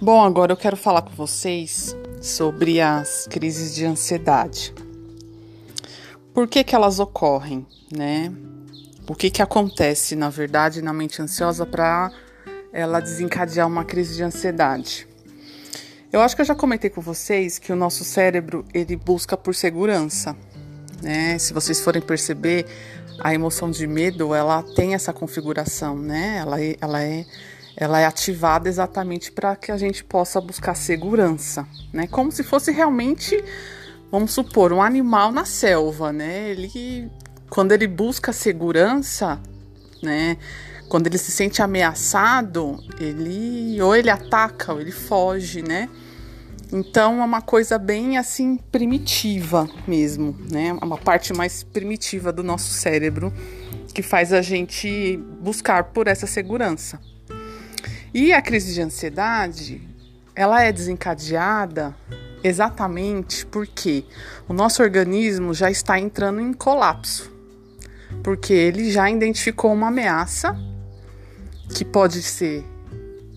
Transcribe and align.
Bom, 0.00 0.22
agora 0.22 0.52
eu 0.52 0.56
quero 0.56 0.76
falar 0.76 1.02
com 1.02 1.10
vocês 1.10 1.96
sobre 2.22 2.80
as 2.80 3.26
crises 3.26 3.74
de 3.74 3.84
ansiedade. 3.84 4.72
Por 6.32 6.46
que, 6.46 6.62
que 6.62 6.72
elas 6.72 7.00
ocorrem, 7.00 7.66
né? 7.90 8.32
O 9.08 9.14
que, 9.16 9.28
que 9.28 9.42
acontece, 9.42 10.14
na 10.14 10.30
verdade, 10.30 10.80
na 10.80 10.92
mente 10.92 11.20
ansiosa 11.20 11.66
para 11.66 12.12
ela 12.72 13.00
desencadear 13.00 13.66
uma 13.66 13.84
crise 13.84 14.14
de 14.14 14.22
ansiedade? 14.22 15.08
Eu 16.12 16.20
acho 16.20 16.36
que 16.36 16.42
eu 16.42 16.46
já 16.46 16.54
comentei 16.54 16.90
com 16.90 17.00
vocês 17.00 17.58
que 17.58 17.72
o 17.72 17.76
nosso 17.76 18.04
cérebro 18.04 18.64
ele 18.72 18.94
busca 18.94 19.36
por 19.36 19.52
segurança, 19.52 20.36
né? 21.02 21.36
Se 21.38 21.52
vocês 21.52 21.80
forem 21.80 22.00
perceber, 22.00 22.66
a 23.18 23.34
emoção 23.34 23.68
de 23.68 23.84
medo 23.84 24.32
ela 24.32 24.62
tem 24.62 24.94
essa 24.94 25.12
configuração, 25.12 25.98
né? 25.98 26.36
Ela, 26.36 26.62
é, 26.62 26.76
ela 26.80 27.02
é 27.02 27.26
ela 27.80 28.00
é 28.00 28.04
ativada 28.04 28.68
exatamente 28.68 29.30
para 29.30 29.54
que 29.54 29.70
a 29.70 29.76
gente 29.76 30.02
possa 30.02 30.40
buscar 30.40 30.74
segurança, 30.74 31.64
né? 31.92 32.08
Como 32.08 32.32
se 32.32 32.42
fosse 32.42 32.72
realmente, 32.72 33.40
vamos 34.10 34.32
supor, 34.32 34.72
um 34.72 34.82
animal 34.82 35.30
na 35.30 35.44
selva, 35.44 36.12
né? 36.12 36.50
Ele, 36.50 37.08
quando 37.48 37.70
ele 37.70 37.86
busca 37.86 38.32
segurança, 38.32 39.40
né? 40.02 40.38
Quando 40.88 41.06
ele 41.06 41.18
se 41.18 41.30
sente 41.30 41.62
ameaçado, 41.62 42.82
ele 42.98 43.80
ou 43.80 43.94
ele 43.94 44.10
ataca 44.10 44.72
ou 44.72 44.80
ele 44.80 44.90
foge, 44.90 45.62
né? 45.62 45.88
Então 46.72 47.22
é 47.22 47.24
uma 47.24 47.40
coisa 47.40 47.78
bem 47.78 48.18
assim 48.18 48.56
primitiva 48.56 49.68
mesmo, 49.86 50.36
né? 50.50 50.76
É 50.80 50.84
uma 50.84 50.98
parte 50.98 51.32
mais 51.32 51.62
primitiva 51.62 52.32
do 52.32 52.42
nosso 52.42 52.72
cérebro 52.72 53.32
que 53.94 54.02
faz 54.02 54.32
a 54.32 54.42
gente 54.42 55.16
buscar 55.40 55.84
por 55.84 56.08
essa 56.08 56.26
segurança. 56.26 56.98
E 58.12 58.32
a 58.32 58.40
crise 58.40 58.74
de 58.74 58.80
ansiedade, 58.80 59.86
ela 60.34 60.62
é 60.62 60.72
desencadeada 60.72 61.94
exatamente 62.42 63.44
porque 63.46 64.04
o 64.48 64.52
nosso 64.52 64.82
organismo 64.82 65.52
já 65.52 65.70
está 65.70 65.98
entrando 65.98 66.40
em 66.40 66.52
colapso. 66.52 67.30
Porque 68.22 68.52
ele 68.52 68.90
já 68.90 69.10
identificou 69.10 69.72
uma 69.72 69.88
ameaça 69.88 70.56
que 71.74 71.84
pode 71.84 72.22
ser, 72.22 72.64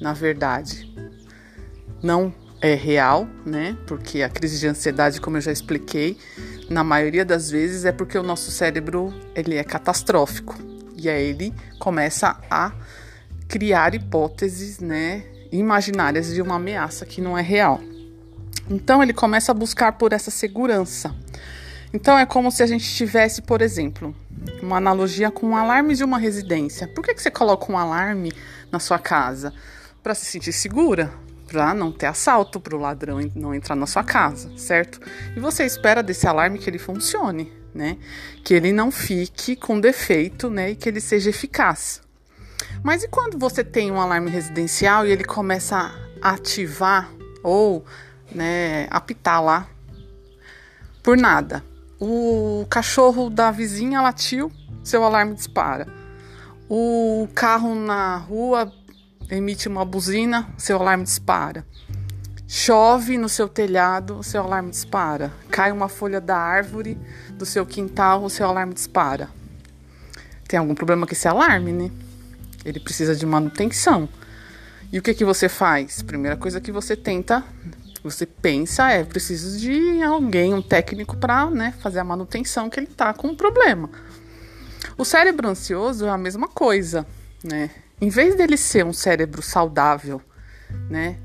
na 0.00 0.12
verdade, 0.12 0.92
não 2.02 2.32
é 2.60 2.74
real, 2.74 3.26
né? 3.46 3.76
Porque 3.86 4.22
a 4.22 4.28
crise 4.28 4.58
de 4.58 4.66
ansiedade, 4.66 5.20
como 5.20 5.36
eu 5.36 5.40
já 5.40 5.52
expliquei, 5.52 6.18
na 6.68 6.84
maioria 6.84 7.24
das 7.24 7.50
vezes 7.50 7.84
é 7.84 7.92
porque 7.92 8.18
o 8.18 8.22
nosso 8.22 8.50
cérebro 8.50 9.12
ele 9.34 9.56
é 9.56 9.64
catastrófico 9.64 10.56
e 10.96 11.08
aí 11.08 11.28
ele 11.28 11.54
começa 11.78 12.36
a 12.50 12.72
criar 13.48 13.94
hipóteses, 13.94 14.78
né, 14.78 15.24
imaginárias 15.50 16.32
de 16.32 16.42
uma 16.42 16.56
ameaça 16.56 17.06
que 17.06 17.20
não 17.20 17.36
é 17.36 17.42
real. 17.42 17.80
Então 18.70 19.02
ele 19.02 19.14
começa 19.14 19.50
a 19.50 19.54
buscar 19.54 19.92
por 19.92 20.12
essa 20.12 20.30
segurança. 20.30 21.14
Então 21.92 22.18
é 22.18 22.26
como 22.26 22.52
se 22.52 22.62
a 22.62 22.66
gente 22.66 22.84
tivesse, 22.94 23.40
por 23.40 23.62
exemplo, 23.62 24.14
uma 24.62 24.76
analogia 24.76 25.30
com 25.30 25.48
um 25.48 25.56
alarme 25.56 25.94
de 25.94 26.04
uma 26.04 26.18
residência. 26.18 26.86
Por 26.86 27.02
que, 27.02 27.14
que 27.14 27.22
você 27.22 27.30
coloca 27.30 27.72
um 27.72 27.78
alarme 27.78 28.30
na 28.70 28.78
sua 28.78 28.98
casa? 28.98 29.54
Para 30.02 30.14
se 30.14 30.26
sentir 30.26 30.52
segura, 30.52 31.10
para 31.46 31.72
não 31.72 31.90
ter 31.90 32.06
assalto, 32.06 32.60
para 32.60 32.76
o 32.76 32.78
ladrão 32.78 33.18
não 33.34 33.54
entrar 33.54 33.74
na 33.74 33.86
sua 33.86 34.04
casa, 34.04 34.52
certo? 34.58 35.00
E 35.34 35.40
você 35.40 35.64
espera 35.64 36.02
desse 36.02 36.26
alarme 36.26 36.58
que 36.58 36.68
ele 36.68 36.78
funcione, 36.78 37.50
né? 37.74 37.96
Que 38.44 38.52
ele 38.52 38.70
não 38.70 38.90
fique 38.90 39.56
com 39.56 39.80
defeito, 39.80 40.50
né? 40.50 40.72
E 40.72 40.76
que 40.76 40.90
ele 40.90 41.00
seja 41.00 41.30
eficaz. 41.30 42.02
Mas 42.82 43.02
e 43.02 43.08
quando 43.08 43.38
você 43.38 43.64
tem 43.64 43.90
um 43.90 44.00
alarme 44.00 44.30
residencial 44.30 45.06
e 45.06 45.10
ele 45.10 45.24
começa 45.24 45.92
a 46.22 46.30
ativar 46.30 47.10
ou 47.42 47.84
né, 48.32 48.86
apitar 48.90 49.42
lá 49.42 49.68
por 51.02 51.16
nada? 51.16 51.64
O 52.00 52.64
cachorro 52.70 53.28
da 53.28 53.50
vizinha 53.50 54.00
latiu, 54.00 54.52
seu 54.84 55.02
alarme 55.02 55.34
dispara. 55.34 55.88
O 56.68 57.28
carro 57.34 57.74
na 57.74 58.16
rua 58.16 58.72
emite 59.28 59.68
uma 59.68 59.84
buzina, 59.84 60.48
seu 60.56 60.78
alarme 60.78 61.04
dispara. 61.04 61.66
Chove 62.46 63.18
no 63.18 63.28
seu 63.28 63.48
telhado, 63.48 64.22
seu 64.22 64.42
alarme 64.42 64.70
dispara. 64.70 65.32
Cai 65.50 65.72
uma 65.72 65.88
folha 65.88 66.20
da 66.20 66.36
árvore 66.36 66.96
do 67.32 67.44
seu 67.44 67.66
quintal, 67.66 68.28
seu 68.28 68.46
alarme 68.46 68.72
dispara. 68.72 69.28
Tem 70.46 70.58
algum 70.58 70.74
problema 70.74 71.06
com 71.06 71.12
esse 71.12 71.28
alarme, 71.28 71.72
né? 71.72 71.90
Ele 72.68 72.78
precisa 72.78 73.16
de 73.16 73.24
manutenção. 73.24 74.06
E 74.92 74.98
o 74.98 75.02
que 75.02 75.14
que 75.14 75.24
você 75.24 75.48
faz? 75.48 76.02
Primeira 76.02 76.36
coisa 76.36 76.60
que 76.60 76.70
você 76.70 76.94
tenta, 76.94 77.42
você 78.02 78.26
pensa 78.26 78.90
é 78.90 79.04
preciso 79.04 79.58
de 79.58 80.02
alguém, 80.02 80.52
um 80.52 80.60
técnico 80.60 81.16
para, 81.16 81.50
né, 81.50 81.74
fazer 81.80 81.98
a 81.98 82.04
manutenção 82.04 82.68
que 82.68 82.78
ele 82.78 82.86
tá 82.86 83.14
com 83.14 83.28
um 83.28 83.36
problema. 83.36 83.88
O 84.98 85.04
cérebro 85.04 85.48
ansioso 85.48 86.04
é 86.04 86.10
a 86.10 86.18
mesma 86.18 86.46
coisa, 86.46 87.06
né? 87.42 87.70
Em 88.00 88.10
vez 88.10 88.34
dele 88.34 88.56
ser 88.56 88.84
um 88.84 88.92
cérebro 88.92 89.40
saudável, 89.40 90.20
né, 90.90 91.16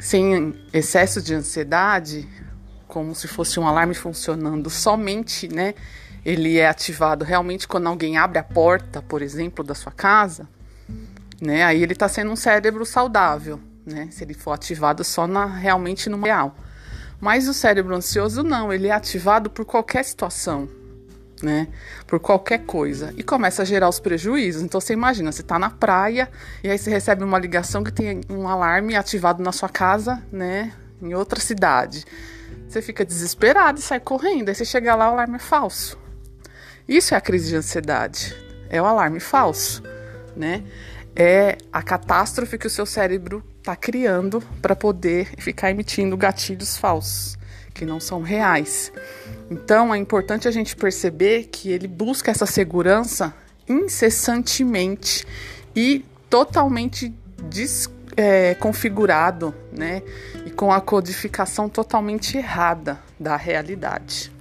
sem 0.00 0.54
excesso 0.72 1.20
de 1.20 1.34
ansiedade, 1.34 2.26
como 2.86 3.14
se 3.14 3.28
fosse 3.28 3.60
um 3.60 3.66
alarme 3.66 3.94
funcionando 3.94 4.70
somente, 4.70 5.48
né? 5.48 5.74
Ele 6.24 6.56
é 6.56 6.66
ativado 6.66 7.24
realmente 7.24 7.68
quando 7.68 7.88
alguém 7.88 8.16
abre 8.16 8.38
a 8.38 8.42
porta, 8.42 9.02
por 9.02 9.20
exemplo, 9.20 9.62
da 9.62 9.74
sua 9.74 9.92
casa 9.92 10.48
né? 11.40 11.64
Aí 11.64 11.82
ele 11.82 11.92
está 11.92 12.08
sendo 12.08 12.30
um 12.30 12.36
cérebro 12.36 12.84
saudável, 12.84 13.60
né? 13.86 14.08
Se 14.10 14.24
ele 14.24 14.34
for 14.34 14.52
ativado 14.52 15.04
só 15.04 15.26
na 15.26 15.46
realmente 15.46 16.08
no 16.08 16.20
real. 16.20 16.56
Mas 17.20 17.48
o 17.48 17.54
cérebro 17.54 17.94
ansioso 17.94 18.42
não, 18.42 18.72
ele 18.72 18.88
é 18.88 18.92
ativado 18.92 19.50
por 19.50 19.64
qualquer 19.64 20.04
situação, 20.04 20.68
né? 21.42 21.68
Por 22.06 22.20
qualquer 22.20 22.58
coisa 22.58 23.12
e 23.16 23.22
começa 23.22 23.62
a 23.62 23.64
gerar 23.64 23.88
os 23.88 23.98
prejuízos. 23.98 24.62
Então 24.62 24.80
você 24.80 24.92
imagina, 24.92 25.32
você 25.32 25.42
está 25.42 25.58
na 25.58 25.70
praia 25.70 26.30
e 26.62 26.70
aí 26.70 26.78
você 26.78 26.90
recebe 26.90 27.24
uma 27.24 27.38
ligação 27.38 27.82
que 27.82 27.92
tem 27.92 28.20
um 28.28 28.46
alarme 28.46 28.94
ativado 28.94 29.42
na 29.42 29.52
sua 29.52 29.68
casa, 29.68 30.22
né? 30.30 30.72
Em 31.02 31.14
outra 31.14 31.40
cidade. 31.40 32.04
Você 32.68 32.82
fica 32.82 33.04
desesperado 33.04 33.78
e 33.78 33.82
sai 33.82 33.98
correndo. 33.98 34.48
Aí 34.48 34.54
você 34.54 34.64
chega 34.64 34.94
lá, 34.94 35.08
o 35.08 35.12
alarme 35.12 35.36
é 35.36 35.40
falso. 35.40 35.98
Isso 36.86 37.14
é 37.14 37.16
a 37.16 37.20
crise 37.20 37.48
de 37.48 37.56
ansiedade. 37.56 38.36
É 38.70 38.80
o 38.80 38.84
alarme 38.84 39.20
falso, 39.20 39.82
né? 40.36 40.62
É 41.18 41.58
a 41.72 41.82
catástrofe 41.82 42.56
que 42.56 42.68
o 42.68 42.70
seu 42.70 42.86
cérebro 42.86 43.44
está 43.58 43.74
criando 43.74 44.40
para 44.62 44.76
poder 44.76 45.32
ficar 45.36 45.72
emitindo 45.72 46.16
gatilhos 46.16 46.76
falsos, 46.76 47.36
que 47.74 47.84
não 47.84 47.98
são 47.98 48.22
reais. 48.22 48.92
Então 49.50 49.92
é 49.92 49.98
importante 49.98 50.46
a 50.46 50.52
gente 50.52 50.76
perceber 50.76 51.48
que 51.50 51.72
ele 51.72 51.88
busca 51.88 52.30
essa 52.30 52.46
segurança 52.46 53.34
incessantemente 53.68 55.26
e 55.74 56.04
totalmente 56.30 57.12
desconfigurado, 57.50 59.52
é, 59.72 59.78
né? 59.78 60.02
E 60.46 60.50
com 60.50 60.72
a 60.72 60.80
codificação 60.80 61.68
totalmente 61.68 62.38
errada 62.38 63.00
da 63.18 63.36
realidade. 63.36 64.37